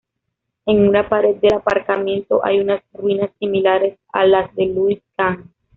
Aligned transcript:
En 0.65 0.87
una 0.89 1.07
pared 1.07 1.35
del 1.35 1.53
aparcamiento 1.53 2.43
hay 2.43 2.59
unas 2.59 2.81
"ruinas" 2.91 3.29
similares 3.37 3.99
a 4.11 4.25
las 4.25 4.51
de 4.55 4.65
Louis 4.65 4.99
Kahn. 5.15 5.53